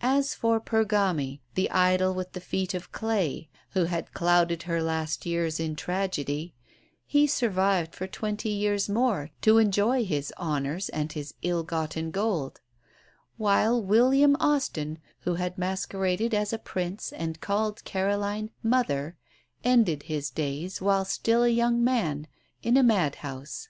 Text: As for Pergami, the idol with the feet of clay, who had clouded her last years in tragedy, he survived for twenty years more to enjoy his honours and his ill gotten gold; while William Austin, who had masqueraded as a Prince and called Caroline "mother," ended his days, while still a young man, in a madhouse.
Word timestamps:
As 0.00 0.34
for 0.34 0.58
Pergami, 0.60 1.40
the 1.54 1.70
idol 1.70 2.14
with 2.14 2.32
the 2.32 2.40
feet 2.40 2.74
of 2.74 2.90
clay, 2.90 3.48
who 3.74 3.84
had 3.84 4.12
clouded 4.12 4.64
her 4.64 4.82
last 4.82 5.24
years 5.24 5.60
in 5.60 5.76
tragedy, 5.76 6.52
he 7.06 7.28
survived 7.28 7.94
for 7.94 8.08
twenty 8.08 8.48
years 8.48 8.88
more 8.88 9.30
to 9.42 9.58
enjoy 9.58 10.04
his 10.04 10.32
honours 10.36 10.88
and 10.88 11.12
his 11.12 11.34
ill 11.42 11.62
gotten 11.62 12.10
gold; 12.10 12.60
while 13.36 13.80
William 13.80 14.34
Austin, 14.40 14.98
who 15.20 15.34
had 15.36 15.56
masqueraded 15.56 16.34
as 16.34 16.52
a 16.52 16.58
Prince 16.58 17.12
and 17.12 17.40
called 17.40 17.84
Caroline 17.84 18.50
"mother," 18.64 19.16
ended 19.62 20.02
his 20.02 20.28
days, 20.30 20.80
while 20.82 21.04
still 21.04 21.44
a 21.44 21.48
young 21.48 21.84
man, 21.84 22.26
in 22.64 22.76
a 22.76 22.82
madhouse. 22.82 23.68